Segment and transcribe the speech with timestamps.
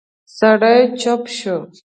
[0.37, 1.57] سړی چوپ شو.